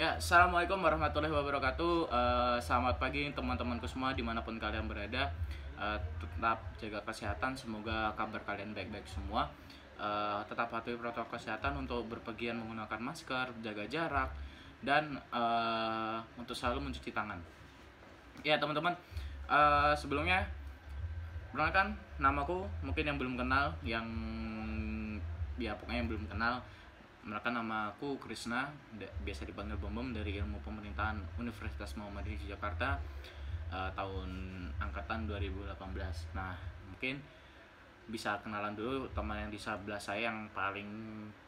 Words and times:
Ya, 0.00 0.16
assalamualaikum 0.16 0.80
warahmatullahi 0.80 1.28
wabarakatuh. 1.28 2.08
Eh, 2.08 2.58
selamat 2.64 2.96
pagi 2.96 3.28
teman-temanku 3.36 3.84
semua 3.84 4.16
di 4.16 4.24
mana 4.24 4.40
pun 4.40 4.56
kalian 4.56 4.88
berada. 4.88 5.28
Eh, 5.76 5.98
tetap 6.16 6.56
jaga 6.80 7.04
kesehatan. 7.04 7.52
Semoga 7.52 8.08
kabar 8.16 8.40
kalian 8.48 8.72
baik-baik 8.72 9.04
semua. 9.04 9.52
Eh, 10.00 10.40
tetap 10.48 10.72
patuhi 10.72 10.96
protokol 10.96 11.36
kesehatan 11.36 11.84
untuk 11.84 12.08
berpergian 12.08 12.56
menggunakan 12.56 12.96
masker, 12.96 13.52
jaga 13.60 13.84
jarak, 13.92 14.32
dan 14.80 15.20
eh, 15.20 16.18
untuk 16.40 16.56
selalu 16.56 16.88
mencuci 16.88 17.12
tangan. 17.12 17.36
Ya 18.40 18.56
teman-teman, 18.56 18.96
eh, 19.52 19.92
sebelumnya 20.00 20.48
perkenalkan 21.52 21.92
namaku 22.16 22.64
mungkin 22.80 23.04
yang 23.04 23.20
belum 23.20 23.36
kenal, 23.36 23.76
yang 23.84 24.08
ya 25.60 25.76
pokoknya 25.76 26.00
yang 26.00 26.08
belum 26.08 26.24
kenal 26.24 26.64
mereka 27.20 27.52
nama 27.52 27.92
aku 27.92 28.16
Krisna 28.16 28.68
da- 28.96 29.12
biasa 29.22 29.44
dipanggil 29.44 29.76
Bom 29.76 29.92
Bom 29.92 30.08
dari 30.10 30.40
ilmu 30.40 30.56
pemerintahan 30.64 31.20
Universitas 31.36 31.92
Muhammadiyah 31.94 32.56
Jakarta 32.56 32.96
eh, 33.68 33.90
tahun 33.92 34.30
angkatan 34.80 35.28
2018 35.28 35.76
nah 36.32 36.56
mungkin 36.88 37.20
bisa 38.10 38.34
kenalan 38.42 38.74
dulu 38.74 39.06
teman 39.14 39.38
yang 39.38 39.50
di 39.50 39.60
sebelah 39.60 40.00
saya 40.00 40.32
yang 40.32 40.50
paling 40.50 40.88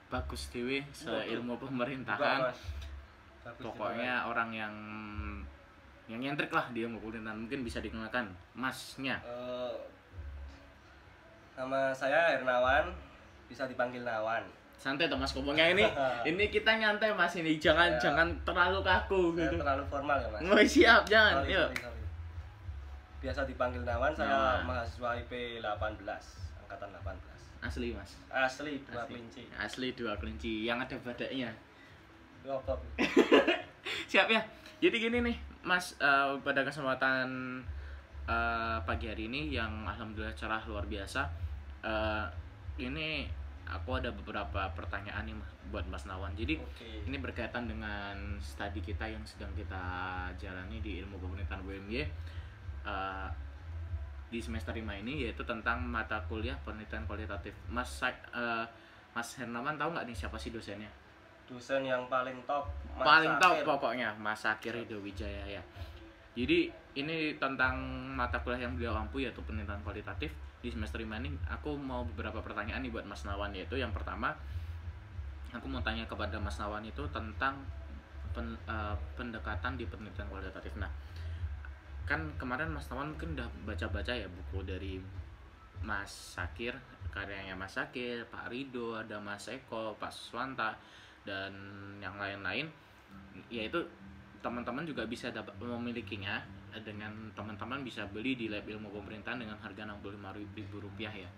bagus 0.06 0.52
dewe 0.52 0.84
ilmu 1.26 1.58
pemerintahan. 1.58 2.46
Bagus 2.46 2.60
pokoknya 3.58 4.22
orang 4.28 4.54
yang 4.54 4.74
yang 6.06 6.20
nyentrik 6.20 6.52
lah 6.54 6.70
di 6.70 6.86
ilmu 6.86 7.02
pemerintahan 7.02 7.34
mungkin 7.34 7.66
bisa 7.66 7.82
dikenalkan 7.82 8.30
masnya. 8.54 9.18
Eh, 9.26 9.74
nama 11.58 11.90
saya 11.90 12.38
Hernawan, 12.38 12.94
bisa 13.50 13.66
dipanggil 13.66 14.06
Nawan. 14.06 14.46
Santai 14.74 15.06
tuh 15.06 15.14
mas 15.14 15.30
ngomongnya 15.30 15.68
ini 15.68 15.84
ini 16.28 16.44
kita 16.46 16.72
nyantai 16.72 17.10
mas 17.10 17.32
ini 17.34 17.56
jangan 17.56 17.90
Ya. 17.92 18.00
jangan 18.02 18.28
terlalu 18.42 18.80
kaku 18.80 19.32
Saya 19.32 19.46
gitu 19.46 19.56
terlalu 19.58 19.84
formal 19.86 20.16
ya, 20.16 20.28
Mas. 20.28 20.40
Oh 20.42 20.58
siap, 20.58 21.02
jangan. 21.04 21.34
Sorry, 21.40 21.52
Yuk. 21.52 21.68
sorry, 21.68 21.80
sorry. 21.82 22.02
Biasa 23.20 23.40
dipanggil 23.44 23.82
Nawan, 23.82 24.10
saya 24.10 24.28
Nawan. 24.28 24.60
mahasiswa 24.66 25.08
IP 25.16 25.32
18, 25.58 25.62
angkatan 26.58 26.88
18. 26.90 27.62
Asli, 27.62 27.94
Mas. 27.94 28.10
Asli 28.28 28.82
dua 28.82 28.98
Asli. 28.98 29.10
kelinci. 29.14 29.42
Asli 29.54 29.88
dua 29.94 30.12
kelinci 30.16 30.66
yang 30.66 30.82
ada 30.82 30.98
apa? 32.50 32.74
Siap 34.10 34.26
ya. 34.26 34.42
Jadi 34.80 34.96
gini 34.98 35.22
nih, 35.22 35.36
Mas, 35.62 35.94
eh, 35.96 36.34
pada 36.42 36.66
kesempatan 36.66 37.30
eh, 38.24 38.78
pagi 38.82 39.06
hari 39.06 39.30
ini 39.30 39.54
yang 39.54 39.70
alhamdulillah 39.84 40.34
cerah 40.34 40.62
luar 40.64 40.82
biasa. 40.84 41.22
eh, 41.82 42.26
ini 42.80 43.30
aku 43.68 43.98
ada 43.98 44.10
beberapa 44.10 44.68
pertanyaan 44.74 45.28
nih 45.28 45.36
buat 45.70 45.86
Mas 45.88 46.04
Nawan. 46.04 46.34
Jadi 46.36 46.58
Oke. 46.60 47.08
ini 47.08 47.16
berkaitan 47.16 47.64
dengan 47.70 48.36
studi 48.42 48.82
kita 48.84 49.08
yang 49.08 49.22
sedang 49.24 49.50
kita 49.56 49.82
jalani 50.36 50.82
di 50.82 51.00
ilmu 51.00 51.16
pemerintahan 51.16 51.62
UMY 51.64 52.02
eh, 52.84 53.28
di 54.32 54.40
semester 54.40 54.72
5 54.72 54.84
ini 55.04 55.28
yaitu 55.28 55.44
tentang 55.44 55.84
mata 55.84 56.20
kuliah 56.28 56.56
penelitian 56.64 57.04
kualitatif. 57.08 57.56
Mas 57.68 57.88
eh, 58.04 58.64
Mas 59.12 59.28
Hernawan 59.36 59.76
tahu 59.76 59.92
nggak 59.92 60.08
nih 60.08 60.16
siapa 60.16 60.36
sih 60.40 60.52
dosennya? 60.52 60.88
Dosen 61.48 61.84
yang 61.84 62.08
paling 62.08 62.36
top. 62.48 62.68
Mas 62.96 63.04
Paling 63.04 63.34
top 63.40 63.56
pokoknya 63.64 64.12
Mas 64.16 64.44
Ridho 64.44 65.00
Wijaya 65.00 65.44
ya. 65.48 65.62
Jadi 66.32 66.72
ini 66.96 67.36
tentang 67.36 67.76
mata 68.16 68.40
kuliah 68.40 68.64
yang 68.68 68.76
beliau 68.76 68.96
ampu 68.96 69.20
yaitu 69.20 69.40
penelitian 69.44 69.80
kualitatif 69.84 70.32
di 70.62 70.70
semester 70.70 71.02
5 71.02 71.10
ini 71.18 71.34
aku 71.50 71.74
mau 71.74 72.06
beberapa 72.06 72.38
pertanyaan 72.38 72.86
nih 72.86 72.94
buat 72.94 73.02
Mas 73.02 73.26
Nawan 73.26 73.50
yaitu 73.50 73.74
yang 73.74 73.90
pertama 73.90 74.30
aku 75.52 75.66
mau 75.68 75.82
tanya 75.82 76.06
kepada 76.06 76.38
Mas 76.38 76.56
Nawan 76.56 76.86
itu 76.86 77.02
tentang 77.12 77.58
pen- 78.32 78.62
eh, 78.64 78.96
pendekatan 79.18 79.76
di 79.76 79.84
penelitian 79.84 80.30
kualitatif. 80.32 80.72
Nah, 80.80 80.88
kan 82.08 82.24
kemarin 82.40 82.72
Mas 82.72 82.88
Nawan 82.88 83.12
mungkin 83.12 83.36
udah 83.36 83.48
baca-baca 83.68 84.12
ya 84.16 84.26
buku 84.26 84.64
dari 84.64 84.96
Mas 85.84 86.38
Sakir, 86.38 86.72
karyanya 87.12 87.58
Mas 87.58 87.76
Sakir, 87.76 88.24
Pak 88.30 88.48
Rido, 88.48 88.96
ada 88.96 89.20
Mas 89.20 89.50
Eko, 89.50 89.98
Pak 89.98 90.14
Suswanta 90.14 90.78
dan 91.26 91.52
yang 92.00 92.16
lain-lain. 92.16 92.70
Yaitu 93.52 93.82
teman-teman 94.40 94.82
juga 94.88 95.06
bisa 95.06 95.30
dapat 95.30 95.54
memilikinya 95.60 96.42
dengan 96.80 97.12
teman-teman 97.36 97.84
bisa 97.84 98.08
beli 98.08 98.32
di 98.32 98.48
lab 98.48 98.64
ilmu 98.64 98.88
pemerintahan 98.88 99.36
dengan 99.36 99.60
harga 99.60 99.84
Rp65.000 99.84 100.72
rupiah 100.80 101.12
ya. 101.12 101.28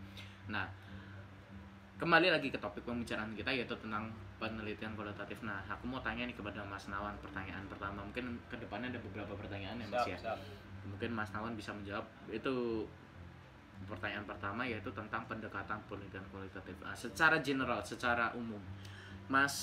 Nah, 0.55 0.71
kembali 1.99 2.31
lagi 2.31 2.55
ke 2.55 2.59
topik 2.62 2.87
pembicaraan 2.87 3.34
kita 3.34 3.50
yaitu 3.50 3.75
tentang 3.83 4.15
penelitian 4.39 4.94
kualitatif. 4.94 5.43
Nah, 5.43 5.62
aku 5.67 5.91
mau 5.91 5.99
tanya 6.03 6.27
nih 6.27 6.37
kepada 6.39 6.62
Mas 6.62 6.87
Nawan 6.87 7.19
pertanyaan 7.19 7.67
pertama. 7.67 8.06
Mungkin 8.06 8.39
ke 8.47 8.56
depannya 8.59 8.94
ada 8.94 9.00
beberapa 9.03 9.34
pertanyaan 9.34 9.83
ya 9.83 9.87
Mas 9.91 10.03
Siap, 10.06 10.15
ya. 10.15 10.19
siap. 10.31 10.39
Mungkin 10.87 11.11
Mas 11.11 11.31
Nawan 11.34 11.59
bisa 11.59 11.75
menjawab 11.75 12.06
itu 12.31 12.87
pertanyaan 13.84 14.25
pertama 14.25 14.62
yaitu 14.65 14.89
tentang 14.94 15.27
pendekatan 15.27 15.78
penelitian 15.91 16.25
kualitatif. 16.31 16.77
Nah, 16.78 16.94
secara 16.94 17.43
general, 17.43 17.83
secara 17.83 18.31
umum, 18.39 18.61
Mas 19.27 19.55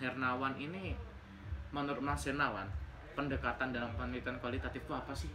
Hernawan 0.00 0.56
ini 0.56 0.96
menurut 1.70 2.00
Mas 2.00 2.24
Hernawan 2.24 2.68
pendekatan 3.16 3.72
dalam 3.72 3.90
penelitian 3.96 4.36
kualitatif 4.38 4.84
itu 4.84 4.92
apa 4.92 5.16
sih? 5.16 5.32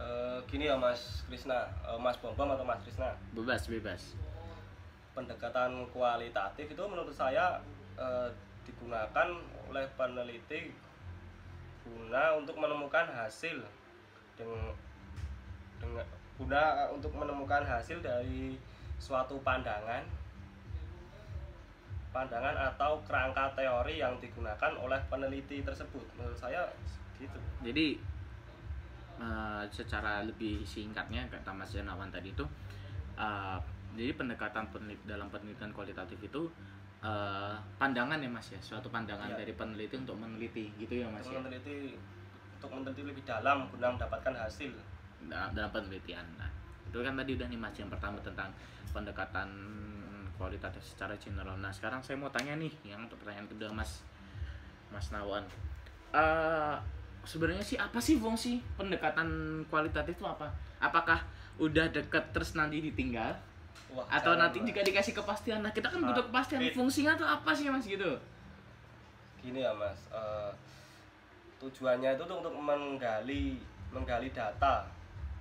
Eh, 0.00 0.38
gini 0.48 0.70
ya 0.70 0.74
Mas 0.80 1.22
Krisna, 1.28 1.68
Eh, 1.84 1.98
Mas 2.00 2.16
Bombom 2.18 2.48
atau 2.56 2.64
Mas 2.64 2.80
Krisna. 2.82 3.12
Bebas, 3.36 3.68
bebas. 3.68 4.02
pendekatan 5.18 5.82
kualitatif 5.90 6.70
itu 6.70 6.82
menurut 6.86 7.10
saya 7.10 7.58
eh, 7.98 8.30
digunakan 8.62 9.34
oleh 9.66 9.82
peneliti 9.98 10.70
guna 11.82 12.38
untuk 12.38 12.54
menemukan 12.54 13.10
hasil 13.10 13.58
dengan 14.38 14.70
dengan 15.82 16.06
guna 16.38 16.86
untuk 16.94 17.10
menemukan 17.18 17.66
hasil 17.66 17.98
dari 17.98 18.54
suatu 19.02 19.42
pandangan 19.42 20.06
pandangan 22.14 22.54
atau 22.74 23.02
kerangka 23.02 23.58
teori 23.58 23.98
yang 23.98 24.14
digunakan 24.22 24.72
oleh 24.78 25.02
peneliti 25.10 25.66
tersebut 25.66 26.06
menurut 26.14 26.38
saya 26.38 26.62
gitu 27.18 27.38
Jadi 27.60 27.98
eh, 29.18 29.62
secara 29.68 30.22
lebih 30.22 30.62
singkatnya 30.62 31.26
kata 31.26 31.50
Mas 31.50 31.74
Hernawan 31.74 32.08
tadi 32.08 32.30
itu 32.30 32.44
eh, 33.14 33.58
jadi 33.94 34.14
pendekatan 34.14 34.70
penelit 34.70 35.00
dalam 35.02 35.26
penelitian 35.26 35.74
kualitatif 35.74 36.18
itu 36.20 36.42
eh, 37.00 37.54
pandangan 37.76 38.18
ya 38.18 38.30
Mas 38.30 38.48
ya, 38.48 38.60
suatu 38.60 38.88
pandangan 38.88 39.30
Iya. 39.30 39.42
dari 39.42 39.52
peneliti 39.52 39.94
untuk 39.98 40.16
meneliti 40.16 40.70
gitu 40.76 41.02
ya 41.02 41.06
Mas 41.08 41.22
untuk 41.22 41.34
ya. 41.34 41.40
meneliti 41.42 41.76
untuk 42.58 42.70
meneliti 42.74 43.02
lebih 43.02 43.22
dalam 43.22 43.66
guna 43.68 43.94
mendapatkan 43.94 44.34
hasil 44.34 44.70
dalam, 45.26 45.50
dalam 45.54 45.70
penelitian. 45.70 46.26
Nah, 46.34 46.50
itu 46.86 46.98
kan 46.98 47.14
tadi 47.14 47.34
udah 47.34 47.46
nih 47.46 47.58
Mas 47.58 47.74
yang 47.74 47.86
pertama 47.86 48.18
tentang 48.18 48.50
pendekatan 48.90 49.46
kualitatif 50.34 50.82
secara 50.82 51.14
general. 51.18 51.58
Nah, 51.58 51.70
sekarang 51.70 51.98
saya 51.98 52.14
mau 52.14 52.30
tanya 52.30 52.54
nih 52.54 52.70
yang 52.82 53.02
untuk 53.02 53.18
pertanyaan 53.18 53.46
kedua 53.46 53.70
Mas 53.70 54.02
Mas 54.90 55.10
Nawan. 55.10 55.42
Eh 56.10 56.76
sebenarnya 57.28 57.60
sih 57.60 57.76
apa 57.76 58.00
sih 58.00 58.16
fungsi 58.16 58.56
pendekatan 58.80 59.28
kualitatif 59.68 60.16
itu 60.16 60.24
apa? 60.24 60.48
Apakah 60.80 61.20
udah 61.60 61.92
deket 61.92 62.24
terus 62.32 62.56
nanti 62.56 62.80
ditinggal? 62.80 63.36
Wah, 63.92 64.04
atau 64.08 64.36
nanti 64.40 64.64
jika 64.64 64.80
dikasih 64.80 65.12
kepastian? 65.12 65.60
Nah, 65.60 65.72
kita 65.72 65.92
kan 65.92 66.00
butuh 66.00 66.24
kepastian. 66.32 66.64
it- 66.64 66.72
fungsinya 66.72 67.12
tuh 67.20 67.28
apa 67.28 67.52
sih 67.52 67.68
Mas 67.68 67.84
gitu? 67.84 68.16
gini 69.38 69.62
ya 69.62 69.70
mas. 69.70 69.96
Eh, 70.10 70.50
tujuannya 71.62 72.18
itu 72.18 72.24
untuk 72.26 72.52
menggali 72.52 73.56
menggali 73.94 74.28
data 74.34 74.84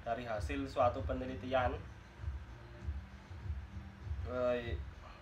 dari 0.06 0.24
hasil 0.24 0.64
suatu 0.70 1.02
penelitian. 1.04 1.74
Eh, 4.28 4.76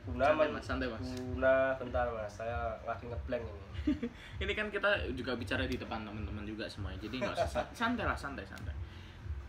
guna 0.05 0.23
Santai, 0.23 0.47
Mas, 0.49 0.63
santai, 0.63 0.87
Mas. 0.87 1.01
guna 1.01 1.53
bentar 1.75 2.05
mas 2.07 2.29
saya 2.29 2.57
lagi 2.85 3.05
ngeblank 3.05 3.41
ini 3.41 3.61
Ini 4.41 4.53
kan 4.53 4.67
kita 4.69 4.89
juga 5.13 5.33
bicara 5.33 5.65
di 5.65 5.77
depan 5.77 6.01
teman-teman 6.01 6.41
juga 6.41 6.65
semuanya. 6.65 6.97
Jadi 6.97 7.21
nggak 7.21 7.37
usah 7.37 7.45
san- 7.45 7.71
santai 7.73 8.05
lah, 8.05 8.17
santai, 8.17 8.45
santai. 8.45 8.73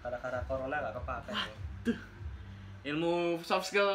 karena 0.01 0.39
corona 0.47 0.77
nggak 0.79 0.95
kepake 0.95 1.31
nih. 1.35 1.57
ilmu 2.87 3.43
soft 3.43 3.67
skill 3.67 3.91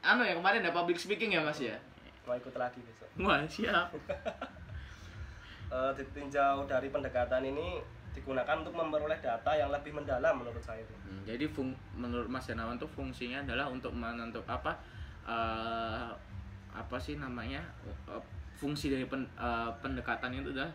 anu 0.00 0.24
ya 0.24 0.32
kemarin 0.32 0.64
ada 0.64 0.72
public 0.72 0.96
speaking 0.96 1.36
ya 1.36 1.44
mas 1.44 1.60
ya 1.60 1.76
mau 2.24 2.32
ikut 2.32 2.56
lagi 2.56 2.80
besok 2.82 3.08
wah 3.20 3.44
siap 3.44 3.92
Eh, 5.72 5.92
ditinjau 5.96 6.68
dari 6.68 6.92
pendekatan 6.92 7.48
ini 7.48 7.80
digunakan 8.12 8.60
untuk 8.60 8.76
memperoleh 8.76 9.16
data 9.24 9.56
yang 9.56 9.72
lebih 9.72 9.96
mendalam 9.96 10.36
menurut 10.36 10.60
saya 10.60 10.84
itu 10.84 10.92
Hmm, 11.00 11.24
jadi 11.24 11.48
fung, 11.48 11.72
menurut 11.96 12.28
mas 12.28 12.44
Hernawan 12.44 12.76
tuh 12.76 12.84
fungsinya 12.92 13.40
adalah 13.40 13.72
untuk 13.72 13.88
menentuk 13.92 14.44
apa 14.44 14.52
eh, 14.52 14.60
apa 14.60 14.72
sih 17.02 17.14
namanya 17.16 17.58
eh, 17.82 18.22
fungsi 18.54 18.88
dari 18.88 19.04
pen- 19.04 19.26
eh, 19.34 19.70
pendekatan 19.78 20.30
itu 20.32 20.50
adalah 20.52 20.70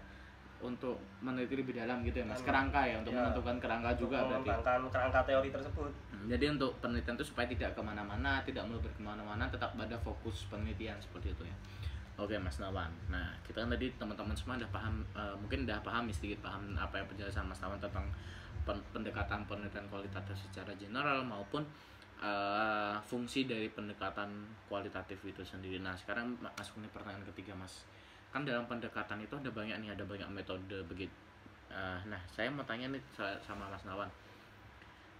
untuk 0.57 0.97
meneliti 1.21 1.53
lebih 1.55 1.77
dalam 1.77 2.01
gitu 2.01 2.17
ya 2.17 2.25
mas. 2.25 2.41
Kerangka 2.41 2.81
ya 2.81 2.97
untuk 2.97 3.13
Ya, 3.13 3.21
menentukan 3.21 3.55
kerangka 3.57 3.89
untuk 3.93 4.01
juga 4.03 4.17
berarti. 4.25 4.49
kerangka 4.89 5.21
teori 5.23 5.49
tersebut. 5.49 5.91
Hmm, 6.09 6.25
jadi 6.25 6.45
untuk 6.51 6.71
penelitian 6.77 7.13
itu 7.13 7.25
supaya 7.25 7.45
tidak 7.45 7.71
ke 7.71 7.81
mana-mana 7.81 8.41
tidak 8.41 8.65
meluber 8.65 8.89
ke 8.89 8.99
mana-mana 8.99 9.45
tetap 9.47 9.71
pada 9.71 9.93
fokus 9.97 10.49
penelitian 10.49 10.97
seperti 10.97 11.29
itu 11.31 11.45
ya. 11.45 11.55
Oke 12.17 12.33
Mas 12.35 12.57
Nawan. 12.57 12.89
Nah 13.07 13.37
kita 13.45 13.61
kan 13.61 13.69
tadi 13.69 13.93
teman-teman 13.93 14.33
semua 14.33 14.57
udah 14.57 14.71
paham, 14.73 15.05
eh, 15.13 15.35
mungkin 15.37 15.63
udah 15.63 15.77
paham 15.79 16.09
sedikit 16.09 16.41
paham 16.41 16.73
apa 16.73 16.97
yang 16.97 17.07
penjelasan 17.07 17.45
Mas 17.45 17.61
Nawan 17.61 17.77
tentang 17.77 18.09
pen- 18.65 18.81
pendekatan 18.91 19.45
penelitian 19.45 19.85
kualitatif 19.85 20.33
secara 20.35 20.73
general 20.73 21.21
maupun 21.21 21.61
eh, 22.17 22.95
fungsi 23.05 23.45
dari 23.45 23.69
pendekatan 23.69 24.29
kualitatif 24.65 25.21
itu 25.23 25.41
sendiri. 25.41 25.77
Nah 25.77 25.93
sekarang 25.93 26.33
ma- 26.41 26.53
masuk 26.57 26.81
nih 26.81 26.89
pertanyaan 26.89 27.25
ketiga 27.33 27.53
Mas. 27.53 27.85
Kan 28.33 28.43
dalam 28.43 28.65
pendekatan 28.65 29.21
itu 29.21 29.33
ada 29.37 29.49
banyak 29.49 29.77
nih, 29.79 29.93
ada 29.93 30.03
banyak 30.03 30.27
metode 30.29 30.81
begitu. 30.85 31.13
Eh, 31.69 31.99
nah 32.07 32.21
saya 32.27 32.49
mau 32.49 32.65
tanya 32.65 32.89
nih 32.89 33.01
sa- 33.13 33.37
sama 33.43 33.69
Mas 33.69 33.83
Nawan. 33.85 34.09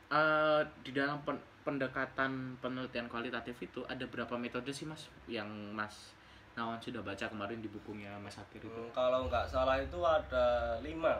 Eh, 0.07 0.61
di 0.81 0.95
dalam 0.95 1.19
pen- 1.21 1.43
pendekatan 1.67 2.55
penelitian 2.63 3.11
kualitatif 3.11 3.59
itu 3.59 3.83
ada 3.85 4.07
berapa 4.07 4.39
metode 4.39 4.71
sih 4.71 4.87
Mas 4.87 5.11
yang 5.27 5.51
Mas 5.75 6.15
Nawan 6.55 6.79
sudah 6.79 7.03
baca 7.03 7.27
kemarin 7.27 7.59
di 7.59 7.67
bukunya 7.67 8.15
Mas 8.17 8.39
Akir 8.39 8.63
itu? 8.63 8.71
Hmm, 8.71 8.89
kalau 8.95 9.27
nggak 9.27 9.45
salah 9.45 9.75
itu 9.77 9.99
ada 10.01 10.79
lima. 10.79 11.19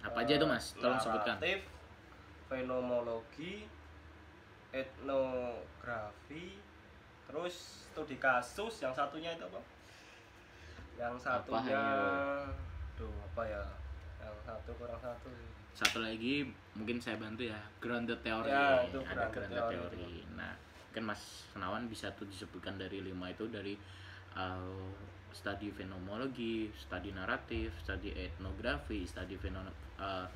Apa 0.00 0.24
aja 0.24 0.34
itu 0.34 0.46
Mas? 0.48 0.72
Tolong 0.74 0.96
sebutkan. 0.96 1.36
Naratif, 1.36 1.68
fenomologi, 2.48 3.68
etnografi, 4.74 6.58
terus 7.30 7.86
studi 7.94 8.18
kasus, 8.18 8.82
yang 8.82 8.90
satunya 8.90 9.30
itu 9.38 9.46
apa? 9.46 9.62
Yang 10.98 11.14
satunya, 11.22 11.78
ya? 11.78 12.50
duh 12.98 13.14
apa 13.30 13.42
ya? 13.46 13.62
Yang 14.18 14.36
satu 14.42 14.70
kurang 14.74 14.98
satu. 14.98 15.30
Satu 15.74 15.98
lagi 16.02 16.50
mungkin 16.74 16.98
saya 16.98 17.18
bantu 17.22 17.46
ya, 17.46 17.58
grounded 17.78 18.18
theory. 18.26 18.50
Ya, 18.50 18.82
itu 18.82 18.98
ada 19.06 19.30
grounded 19.30 19.62
theory. 19.70 19.94
theory. 19.94 20.26
Nah, 20.34 20.54
mungkin 20.90 21.04
Mas 21.06 21.46
Nawan 21.54 21.86
bisa 21.86 22.10
tuh 22.18 22.26
disebutkan 22.26 22.74
dari 22.74 22.98
lima 22.98 23.30
itu 23.30 23.46
dari 23.46 23.78
uh, 24.34 24.90
studi 25.34 25.70
fenomenologi, 25.70 26.70
studi 26.74 27.10
naratif, 27.10 27.74
studi 27.82 28.14
etnografi, 28.14 29.02
studi 29.06 29.34
fenom 29.38 29.66
uh, 29.98 30.26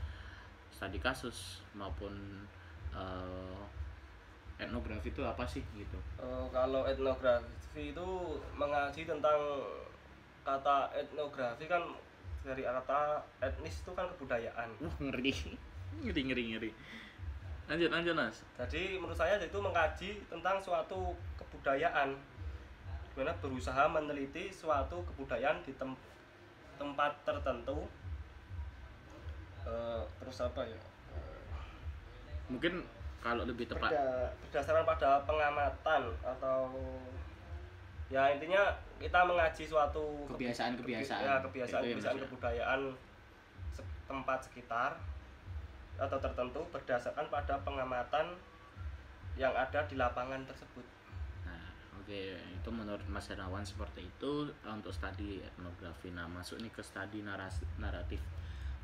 studi 0.74 0.98
kasus 0.98 1.62
maupun 1.78 2.42
uh, 2.94 3.62
etnografi 4.58 5.14
itu 5.14 5.22
apa 5.22 5.46
sih 5.46 5.62
gitu? 5.78 5.98
Eh, 6.18 6.46
kalau 6.50 6.82
etnografi 6.84 7.94
itu 7.94 8.08
mengaji 8.58 9.06
tentang 9.06 9.38
kata 10.42 10.90
etnografi 10.98 11.70
kan 11.70 11.82
dari 12.42 12.66
kata 12.66 13.22
etnis 13.38 13.82
itu 13.86 13.92
kan 13.94 14.10
kebudayaan. 14.14 14.68
Wah 14.82 14.96
ngeri, 14.98 15.32
ngeri 16.02 16.22
ngeri 16.26 16.44
ngeri. 16.54 16.70
Lanjut 17.70 17.90
lanjut 17.92 18.14
Mas. 18.16 18.42
Jadi 18.56 18.96
menurut 18.98 19.18
saya 19.18 19.36
itu 19.38 19.58
mengkaji 19.60 20.10
tentang 20.26 20.56
suatu 20.58 21.12
kebudayaan, 21.36 22.16
di 23.12 23.14
mana 23.14 23.36
berusaha 23.38 23.84
meneliti 23.86 24.48
suatu 24.48 25.04
kebudayaan 25.12 25.60
di 25.62 25.76
tem- 25.76 26.00
tempat 26.80 27.12
tertentu. 27.22 27.86
Eh, 29.68 30.02
terus 30.18 30.38
apa 30.40 30.64
ya? 30.64 30.80
Mungkin 32.48 32.80
kalau 33.18 33.42
lebih 33.42 33.66
tepat 33.66 33.90
Berda- 33.90 34.30
berdasarkan 34.40 34.84
pada 34.86 35.10
pengamatan 35.22 36.02
atau 36.22 36.70
ya 38.08 38.30
intinya 38.30 38.62
kita 38.96 39.20
mengaji 39.22 39.64
suatu 39.64 40.24
kebu- 40.24 40.38
Kebiasaan-kebiasaan. 40.38 41.20
kebi- 41.20 41.28
ya, 41.28 41.36
kebiasaan 41.42 41.80
Itu 41.80 41.86
ya, 41.86 41.94
kebiasaan 41.94 42.16
ya. 42.16 42.22
kebudayaan 42.24 42.80
tempat 44.08 44.38
sekitar 44.40 44.90
atau 45.98 46.16
tertentu 46.16 46.60
berdasarkan 46.70 47.26
pada 47.28 47.54
pengamatan 47.60 48.32
yang 49.36 49.52
ada 49.52 49.82
di 49.84 49.94
lapangan 49.94 50.40
tersebut. 50.46 50.86
Nah, 51.44 51.68
oke 51.94 52.22
itu 52.38 52.70
menurut 52.72 53.04
Mas 53.06 53.28
Hernawan 53.28 53.62
seperti 53.62 54.02
itu 54.02 54.32
untuk 54.64 54.90
studi 54.90 55.38
etnografi. 55.40 56.08
Nah, 56.10 56.24
masuk 56.24 56.58
nih 56.58 56.70
ke 56.70 56.80
studi 56.80 57.20
naras 57.20 57.60
naratif. 57.76 58.22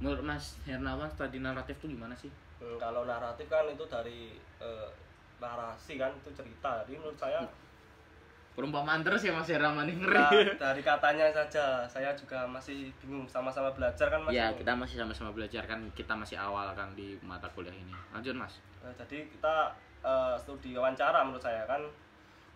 Menurut 0.02 0.23
Mas 0.26 0.58
Hernawan 0.67 1.06
studi 1.11 1.38
naratif 1.38 1.79
itu 1.82 1.94
gimana 1.94 2.14
sih? 2.19 2.31
Hmm, 2.58 2.79
kalau 2.79 3.06
naratif 3.06 3.46
kan 3.46 3.67
itu 3.70 3.85
dari 3.87 4.35
eh, 4.58 4.88
narasi 5.38 5.99
kan 6.00 6.11
itu 6.14 6.31
cerita. 6.35 6.82
Jadi 6.82 6.99
menurut 6.99 7.19
saya 7.19 7.44
Perumpamaan 8.55 9.02
terus 9.02 9.26
ya 9.26 9.35
Mas 9.35 9.50
Hernawan 9.50 9.82
ini 9.91 10.06
nah, 10.06 10.31
ngeri. 10.31 10.55
dari 10.62 10.79
katanya 10.79 11.26
saja 11.35 11.82
saya 11.91 12.14
juga 12.14 12.46
masih 12.46 12.94
bingung 13.02 13.26
sama-sama 13.26 13.75
belajar 13.75 14.06
kan 14.06 14.23
Mas. 14.23 14.31
Ya, 14.31 14.55
kita 14.55 14.79
masih 14.79 15.02
sama-sama 15.02 15.35
belajar 15.35 15.67
kan 15.67 15.82
kita 15.91 16.14
masih 16.14 16.38
awal 16.38 16.70
kan 16.79 16.94
di 16.94 17.19
mata 17.26 17.50
kuliah 17.50 17.75
ini. 17.75 17.91
Lanjut 18.14 18.38
Mas. 18.38 18.62
Nah, 18.79 18.94
jadi 18.94 19.26
kita 19.26 19.75
eh, 20.06 20.35
studi 20.38 20.79
wawancara 20.79 21.26
menurut 21.26 21.43
saya 21.43 21.67
kan 21.67 21.82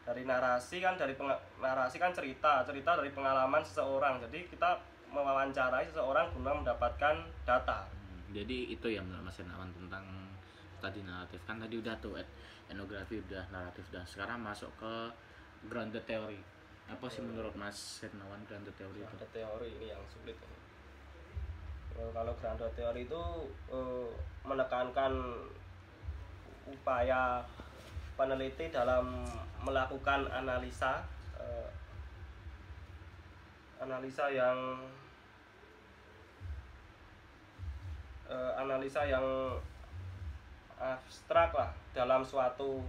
dari 0.09 0.25
narasi 0.25 0.81
kan 0.81 0.97
dari 0.97 1.13
narasi 1.61 2.01
kan 2.01 2.15
cerita 2.17 2.65
cerita 2.65 2.97
dari 2.97 3.13
pengalaman 3.13 3.61
seseorang 3.61 4.17
jadi 4.25 4.49
kita 4.49 4.81
mewawancarai 5.13 5.85
seseorang 5.89 6.29
guna 6.37 6.53
mendapatkan 6.61 7.17
data. 7.45 7.89
Hmm, 7.89 8.21
jadi 8.33 8.73
itu 8.73 8.87
ya 8.93 9.01
menurut 9.01 9.29
Mas 9.29 9.41
Hernawan 9.41 9.71
tentang 9.73 10.05
studi 10.79 11.01
naratif. 11.05 11.41
Kan 11.49 11.59
tadi 11.59 11.81
udah 11.81 11.95
tuh 11.99 12.21
et- 12.21 12.35
etnografi 12.69 13.19
udah 13.25 13.45
naratif. 13.49 13.85
Udah 13.91 14.05
sekarang 14.05 14.39
masuk 14.41 14.69
ke 14.77 14.93
grounded 15.67 16.05
theory. 16.05 16.41
Apa 16.89 17.05
sih 17.09 17.21
menurut 17.21 17.53
Mas 17.57 18.05
Hernawan 18.05 18.41
grounded 18.45 18.73
theory 18.77 19.01
itu? 19.01 19.15
Ada 19.17 19.29
teori 19.33 19.69
ini 19.81 19.87
yang 19.93 20.03
sulit 20.09 20.37
kalau 22.15 22.33
grounded 22.39 22.71
teori 22.79 23.03
itu 23.11 23.23
eh, 23.75 24.11
menekankan 24.47 25.13
upaya 26.69 27.43
peneliti 28.15 28.71
dalam 28.71 29.27
melakukan 29.63 30.31
analisa 30.31 31.03
analisa 33.79 34.27
yang 34.31 34.59
eh, 38.29 38.53
analisa 38.59 39.03
yang 39.07 39.25
abstrak 40.79 41.51
lah 41.55 41.71
dalam 41.95 42.23
suatu 42.23 42.83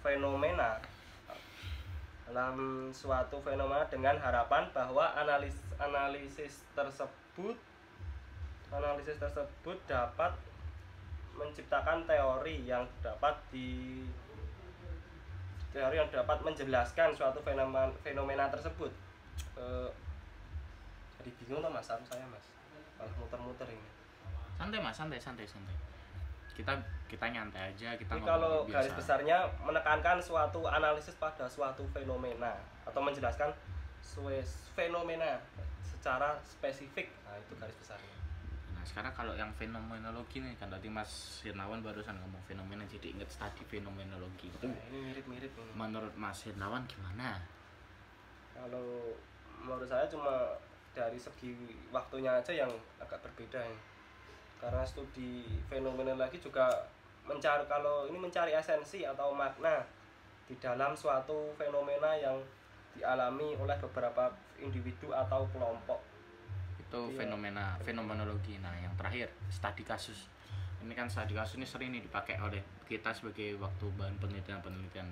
fenomena. 0.00 0.80
Dalam 2.28 2.88
suatu 2.92 3.40
fenomena 3.40 3.88
dengan 3.88 4.16
harapan 4.20 4.68
bahwa 4.76 5.16
analis 5.16 5.56
analisis 5.80 6.60
tersebut 6.76 7.56
analisis 8.68 9.16
tersebut 9.16 9.80
dapat 9.88 10.36
menciptakan 11.32 12.04
teori 12.04 12.68
yang 12.68 12.84
dapat 13.00 13.32
di 13.48 14.04
teori 15.72 15.96
yang 15.96 16.10
dapat 16.12 16.36
menjelaskan 16.44 17.16
suatu 17.16 17.40
fenomena 17.40 17.88
fenomena 18.04 18.44
tersebut. 18.52 18.92
Eh, 19.56 19.88
jadi 21.28 21.44
bingung 21.44 21.60
tuh 21.60 21.68
mas 21.68 21.84
saya 21.84 22.24
mas. 22.32 22.46
Malah 22.96 23.14
muter-muter 23.20 23.68
ini. 23.68 23.90
Santai 24.56 24.80
mas. 24.80 24.96
Santai 24.96 25.20
santai 25.20 25.44
santai. 25.44 25.76
Kita 26.56 26.72
kita 27.04 27.28
nyantai 27.28 27.76
aja 27.76 27.92
kita 28.00 28.16
Jadi 28.16 28.24
kalau 28.24 28.64
biasa. 28.64 28.72
garis 28.72 28.92
besarnya 28.96 29.38
menekankan 29.60 30.16
suatu 30.18 30.64
analisis 30.64 31.14
pada 31.20 31.44
suatu 31.44 31.84
fenomena 31.92 32.56
atau 32.88 33.04
menjelaskan 33.04 33.52
fenomena 34.72 35.36
secara 35.84 36.34
spesifik. 36.40 37.12
Nah, 37.28 37.36
itu 37.36 37.52
garis 37.60 37.76
besarnya. 37.76 38.16
nah 38.74 38.82
sekarang 38.86 39.12
kalau 39.14 39.34
yang 39.34 39.50
fenomenologi 39.58 40.38
nih 40.38 40.54
kan 40.54 40.70
tadi 40.70 40.86
Mas 40.86 41.42
Hirnawan 41.42 41.82
barusan 41.82 42.14
ngomong 42.18 42.38
fenomena 42.46 42.86
jadi 42.86 43.10
inget 43.14 43.28
studi 43.30 43.62
fenomenologi 43.68 44.48
itu. 44.48 44.66
Nah, 44.66 44.82
ini 44.90 45.12
mirip-mirip 45.12 45.52
menurut 45.76 46.14
Mas 46.18 46.42
Hirnawan 46.46 46.82
gimana? 46.88 47.42
Kalau 48.54 49.14
menurut 49.62 49.86
saya 49.86 50.06
cuma 50.10 50.58
dari 50.96 51.18
segi 51.20 51.54
waktunya 51.92 52.36
aja 52.36 52.52
yang 52.52 52.70
agak 53.00 53.20
berbeda 53.24 53.60
ini. 53.64 53.78
Karena 54.58 54.82
studi 54.82 55.46
fenomenologi 55.70 56.42
juga 56.42 56.66
mencari 57.28 57.68
kalau 57.68 58.08
ini 58.08 58.18
mencari 58.18 58.56
esensi 58.56 59.04
atau 59.04 59.30
makna 59.36 59.84
di 60.48 60.56
dalam 60.56 60.96
suatu 60.96 61.52
fenomena 61.60 62.16
yang 62.16 62.40
dialami 62.96 63.52
oleh 63.60 63.76
beberapa 63.78 64.32
individu 64.58 65.12
atau 65.12 65.44
kelompok. 65.52 66.00
itu 66.88 67.12
Iya. 67.12 67.20
fenomena 67.20 67.76
fenomenologi 67.84 68.56
nah 68.64 68.72
yang 68.72 68.88
terakhir 68.96 69.28
studi 69.52 69.84
kasus 69.84 70.24
ini 70.80 70.96
kan 70.96 71.04
studi 71.04 71.36
kasus 71.36 71.60
ini 71.60 71.68
sering 71.68 71.92
nih 71.92 72.00
dipakai 72.00 72.40
oleh 72.40 72.64
kita 72.88 73.12
sebagai 73.12 73.60
waktu 73.60 73.84
bahan 73.92 74.16
penelitian 74.16 74.56
penelitian 74.64 75.04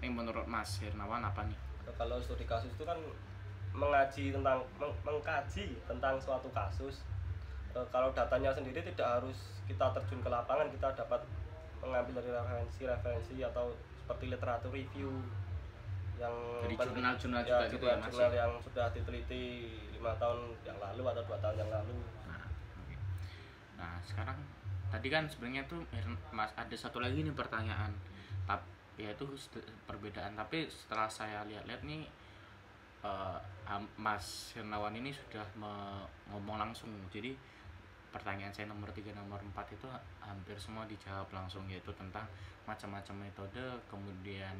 ini 0.00 0.08
menurut 0.08 0.48
Mas 0.48 0.80
Hirnawan 0.80 1.20
apa 1.20 1.44
nih 1.44 1.60
kalau 1.92 2.16
studi 2.16 2.48
kasus 2.48 2.72
itu 2.72 2.88
kan 2.88 2.96
mengaji 3.70 4.34
tentang 4.34 4.58
meng- 4.76 4.98
mengkaji 5.06 5.78
tentang 5.86 6.18
suatu 6.18 6.50
kasus 6.50 7.02
Eh, 7.70 7.86
kalau 7.94 8.10
datanya 8.10 8.50
sendiri 8.50 8.82
tidak 8.82 9.22
harus 9.22 9.62
kita 9.70 9.94
terjun 9.94 10.18
ke 10.18 10.26
lapangan 10.26 10.66
kita 10.74 10.90
dapat 10.90 11.22
mengambil 11.78 12.18
dari 12.18 12.34
referensi-referensi 12.34 13.46
atau 13.46 13.70
seperti 13.94 14.26
literatur 14.26 14.74
review 14.74 15.22
yang 16.18 16.34
Dari 16.66 16.74
jurnal-jurnal 16.74 17.42
ya, 17.46 17.62
juga 17.62 17.70
gitu 17.70 17.84
ya, 17.86 17.96
Mas, 17.96 18.10
jurnal 18.10 18.32
ya? 18.34 18.38
yang 18.42 18.52
sudah 18.58 18.86
diteliti 18.90 19.42
lima 19.94 20.12
tahun 20.18 20.50
yang 20.66 20.76
lalu 20.82 21.02
atau 21.14 21.22
dua 21.30 21.38
tahun 21.38 21.56
yang 21.62 21.70
lalu 21.70 21.94
Nah, 22.26 22.42
oke. 22.82 22.96
nah 23.78 23.94
sekarang 24.02 24.38
tadi 24.90 25.06
kan 25.06 25.24
sebenarnya 25.30 25.62
tuh 25.70 25.80
Mas 26.34 26.50
ada 26.58 26.74
satu 26.74 26.98
lagi 26.98 27.22
nih 27.22 27.32
pertanyaan. 27.38 27.94
Tapi 28.50 28.66
yaitu 28.98 29.24
perbedaan. 29.86 30.34
Tapi 30.34 30.66
setelah 30.66 31.06
saya 31.06 31.46
lihat-lihat 31.46 31.86
nih 31.86 32.04
Ham- 33.02 33.92
Mas 33.96 34.52
Hernawan 34.52 34.92
ini 34.92 35.14
sudah 35.14 35.46
ngomong 36.28 36.56
langsung. 36.60 36.90
Jadi 37.08 37.32
pertanyaan 38.10 38.50
saya 38.50 38.66
nomor 38.66 38.90
3 38.90 39.14
nomor 39.14 39.38
4 39.38 39.70
itu 39.70 39.86
ha- 39.86 40.02
hampir 40.18 40.58
semua 40.58 40.82
dijawab 40.90 41.30
langsung 41.30 41.62
yaitu 41.70 41.94
tentang 41.94 42.26
macam-macam 42.66 43.30
metode 43.30 43.62
kemudian 43.86 44.56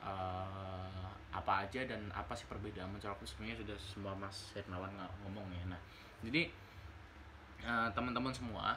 eh, 0.00 1.08
apa 1.32 1.68
aja 1.68 1.84
dan 1.84 2.00
apa 2.16 2.32
sih 2.32 2.48
perbedaan 2.48 2.88
mencolok. 2.90 3.20
Sebenarnya 3.28 3.60
sudah 3.60 3.76
semua 3.76 4.12
Mas 4.16 4.56
Hernawan 4.56 4.90
ngomong 5.24 5.46
ya. 5.52 5.64
Nah 5.68 5.80
jadi 6.24 6.48
eh, 7.62 7.88
teman-teman 7.92 8.32
semua 8.32 8.74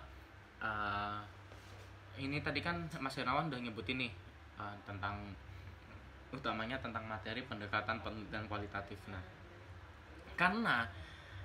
eh, 0.59 1.19
ini 2.19 2.43
tadi 2.43 2.59
kan 2.59 2.83
Mas 2.99 3.15
Hernawan 3.15 3.47
udah 3.47 3.59
nyebutin 3.63 4.03
nih 4.03 4.11
eh, 4.59 4.75
tentang 4.83 5.15
utamanya 6.29 6.77
tentang 6.77 7.03
materi 7.05 7.41
pendekatan 7.43 7.99
penelitian 8.01 8.45
kualitatif 8.45 8.97
nah 9.09 9.21
karena 10.37 10.87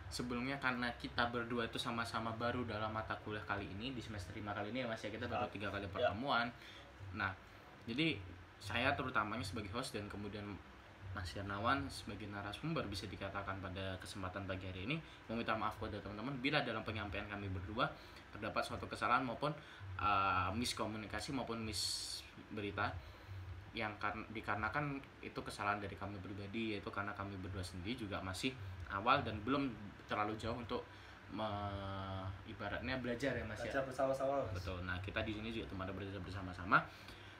sebelumnya 0.06 0.54
karena 0.62 0.92
kita 1.00 1.26
berdua 1.32 1.66
itu 1.66 1.80
sama-sama 1.80 2.30
baru 2.36 2.62
dalam 2.62 2.92
mata 2.94 3.16
kuliah 3.26 3.42
kali 3.42 3.66
ini 3.66 3.90
di 3.90 3.98
semester 4.04 4.30
5 4.30 4.44
kali 4.54 4.70
ini 4.70 4.84
ya 4.84 4.86
mas 4.86 5.02
ya 5.02 5.10
kita 5.10 5.26
baru 5.26 5.48
Ya. 5.48 5.52
tiga 5.52 5.68
kali 5.74 5.86
Ya. 5.88 5.90
pertemuan 5.90 6.46
nah 7.16 7.32
jadi 7.88 8.18
saya 8.62 8.94
terutamanya 8.96 9.44
sebagai 9.44 9.68
host 9.74 9.92
dan 9.92 10.08
kemudian 10.08 10.44
Mas 11.14 11.30
Yarnawan 11.30 11.86
sebagai 11.86 12.26
narasumber 12.26 12.82
bisa 12.90 13.06
dikatakan 13.06 13.62
pada 13.62 13.94
kesempatan 14.02 14.50
pagi 14.50 14.66
hari 14.66 14.82
ini 14.82 14.96
meminta 15.30 15.54
maaf 15.54 15.78
kepada 15.78 16.02
teman-teman 16.02 16.34
bila 16.42 16.58
dalam 16.66 16.82
penyampaian 16.82 17.22
kami 17.30 17.46
berdua 17.54 17.86
terdapat 18.34 18.66
suatu 18.66 18.90
kesalahan 18.90 19.22
maupun 19.22 19.54
uh, 19.94 20.50
miskomunikasi 20.58 21.30
maupun 21.30 21.62
mis 21.62 22.18
berita 22.50 22.90
yang 23.74 23.90
karena 23.98 24.22
dikarenakan 24.30 25.02
itu 25.18 25.40
kesalahan 25.42 25.82
dari 25.82 25.98
kami 25.98 26.14
pribadi 26.22 26.78
yaitu 26.78 26.88
karena 26.94 27.10
kami 27.12 27.34
berdua 27.42 27.60
sendiri 27.60 27.98
juga 27.98 28.22
masih 28.22 28.54
awal 28.86 29.20
dan 29.26 29.34
belum 29.42 29.66
terlalu 30.06 30.38
jauh 30.38 30.54
untuk 30.54 30.86
me- 31.34 32.26
ibaratnya 32.46 32.94
belajar 33.02 33.34
ya 33.34 33.42
mas 33.42 33.58
ya? 33.58 33.74
Belajar 33.74 33.82
bersama-sama 33.90 34.32
Mas. 34.46 34.54
betul. 34.54 34.78
Nah 34.86 34.96
kita 35.02 35.26
di 35.26 35.34
sini 35.34 35.50
juga 35.50 35.66
teman 35.74 35.90
belajar 35.90 36.22
bersama-sama. 36.22 36.78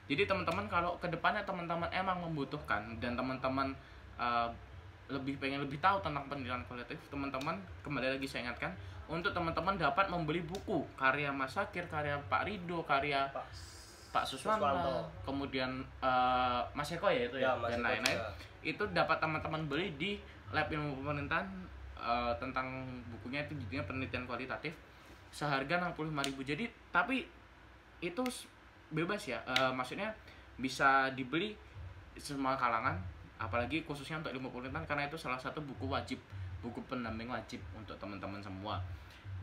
Jadi 0.05 0.27
teman-teman 0.27 0.67
kalau 0.69 0.99
ke 0.99 1.07
depannya 1.09 1.41
teman-teman 1.47 1.89
emang 1.89 2.21
membutuhkan 2.21 2.99
dan 3.01 3.17
teman-teman 3.17 3.73
uh, 4.19 4.51
lebih 5.09 5.37
pengen 5.37 5.61
lebih 5.61 5.77
tahu 5.77 6.01
tentang 6.01 6.25
pendidikan 6.25 6.65
kualitatif 6.65 6.97
teman-teman 7.13 7.53
kembali 7.85 8.17
lagi 8.17 8.25
saya 8.25 8.49
ingatkan 8.49 8.73
untuk 9.05 9.29
teman-teman 9.37 9.77
dapat 9.77 10.09
membeli 10.09 10.41
buku 10.41 10.81
karya 10.97 11.29
Mas 11.29 11.53
Sakir 11.53 11.85
karya 11.85 12.17
Pak 12.25 12.49
Rido 12.49 12.81
karya 12.81 13.29
Pak 13.29 13.45
Pak 14.15 14.23
Suswanto, 14.23 15.03
kemudian 15.27 15.83
uh, 15.99 16.63
Mas 16.71 16.87
Eko 16.95 17.11
ya 17.11 17.27
itu 17.27 17.35
ya, 17.35 17.51
ya 17.51 17.75
dan 17.75 17.83
lain-lain 17.83 18.19
itu 18.63 18.83
dapat 18.95 19.19
teman-teman 19.19 19.67
beli 19.67 19.91
di 19.99 20.15
lab 20.55 20.71
ilmu 20.71 21.03
pemerintahan 21.03 21.45
eh, 21.99 22.33
tentang 22.41 22.87
bukunya 23.13 23.45
itu 23.45 23.53
judulnya 23.59 23.85
penelitian 23.85 24.25
kualitatif 24.25 24.73
seharga 25.29 25.93
65.000 25.93 26.33
jadi 26.41 26.65
tapi 26.89 27.27
itu 28.01 28.23
bebas 28.89 29.21
ya 29.29 29.37
eh, 29.45 29.69
maksudnya 29.69 30.09
bisa 30.57 31.13
dibeli 31.13 31.53
semua 32.17 32.57
kalangan 32.57 32.97
apalagi 33.37 33.83
khususnya 33.83 34.23
untuk 34.23 34.33
ilmu 34.33 34.49
pemerintahan 34.49 34.87
karena 34.87 35.03
itu 35.05 35.19
salah 35.19 35.37
satu 35.37 35.59
buku 35.61 35.85
wajib 35.85 36.17
buku 36.63 36.79
pendamping 36.87 37.29
wajib 37.29 37.61
untuk 37.77 37.93
teman-teman 38.01 38.41
semua 38.41 38.79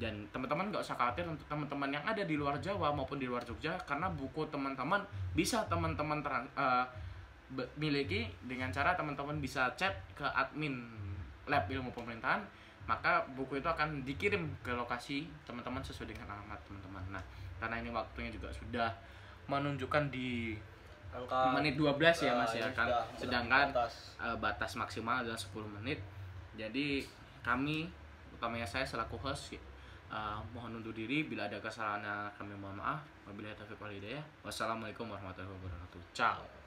dan 0.00 0.26
teman-teman 0.34 0.72
nggak 0.72 0.82
usah 0.82 0.96
khawatir 0.98 1.22
untuk 1.28 1.46
teman-teman 1.46 1.92
yang 1.92 2.02
ada 2.02 2.24
di 2.24 2.34
luar 2.34 2.58
Jawa 2.58 2.90
maupun 2.90 3.20
di 3.20 3.26
luar 3.28 3.44
Jogja 3.46 3.76
karena 3.86 4.10
buku 4.10 4.44
teman-teman 4.50 5.04
bisa 5.32 5.62
teman-teman 5.70 6.18
eh, 6.56 6.84
be- 7.52 7.70
miliki 7.76 8.26
dengan 8.42 8.72
cara 8.72 8.96
teman-teman 8.96 9.38
bisa 9.38 9.70
chat 9.78 9.92
ke 10.16 10.24
admin 10.24 10.74
lab 11.46 11.68
ilmu 11.70 11.92
pemerintahan 11.92 12.42
maka 12.82 13.22
buku 13.38 13.62
itu 13.62 13.68
akan 13.70 14.02
dikirim 14.02 14.42
ke 14.58 14.74
lokasi 14.74 15.30
teman-teman 15.46 15.78
sesuai 15.86 16.10
dengan 16.10 16.34
alamat 16.34 16.58
teman-teman. 16.66 17.14
Nah 17.14 17.22
karena 17.62 17.78
ini 17.78 17.94
waktunya 17.94 18.26
juga 18.26 18.50
sudah 18.50 18.90
menunjukkan 19.46 20.10
di 20.10 20.58
angka 21.14 21.54
menit 21.54 21.74
12 21.78 22.26
ya 22.26 22.32
mas 22.34 22.50
ya 22.56 22.66
ini 22.66 22.74
kan? 22.74 22.88
sedangkan 23.14 23.66
batas. 23.70 23.94
eh, 24.18 24.36
batas 24.40 24.72
maksimal 24.74 25.22
adalah 25.22 25.38
10 25.38 25.62
menit. 25.78 26.02
Jadi 26.58 27.06
kami 27.46 27.86
utamanya 28.34 28.66
saya 28.66 28.82
selaku 28.82 29.14
host 29.20 29.54
eh, 30.12 30.38
mohon 30.52 30.78
undur 30.78 30.92
diri. 30.92 31.24
Bila 31.24 31.48
ada 31.48 31.58
kesalahan 31.58 32.28
kami 32.36 32.52
mohon 32.54 32.76
maaf. 32.76 33.00
Wabillahi 33.26 33.56
taufiq 33.56 33.80
wal 33.80 33.92
hidayah. 33.92 34.22
Wassalamualaikum 34.44 35.08
warahmatullahi 35.08 35.50
wabarakatuh. 35.50 36.00
Ciao 36.12 36.61